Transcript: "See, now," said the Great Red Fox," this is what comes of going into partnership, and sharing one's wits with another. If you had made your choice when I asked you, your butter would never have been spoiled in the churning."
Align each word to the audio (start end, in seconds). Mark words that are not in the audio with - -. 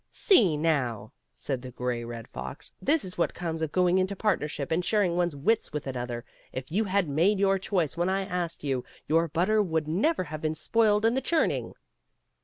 "See, 0.27 0.57
now," 0.57 1.13
said 1.31 1.61
the 1.61 1.69
Great 1.69 2.05
Red 2.05 2.27
Fox," 2.27 2.71
this 2.81 3.05
is 3.05 3.19
what 3.19 3.35
comes 3.35 3.61
of 3.61 3.71
going 3.71 3.99
into 3.99 4.15
partnership, 4.15 4.71
and 4.71 4.83
sharing 4.83 5.15
one's 5.15 5.35
wits 5.35 5.71
with 5.71 5.85
another. 5.85 6.25
If 6.51 6.71
you 6.71 6.85
had 6.85 7.07
made 7.07 7.37
your 7.39 7.59
choice 7.59 7.95
when 7.95 8.09
I 8.09 8.23
asked 8.25 8.63
you, 8.63 8.83
your 9.07 9.27
butter 9.27 9.61
would 9.61 9.87
never 9.87 10.23
have 10.23 10.41
been 10.41 10.55
spoiled 10.55 11.05
in 11.05 11.13
the 11.13 11.21
churning." 11.21 11.75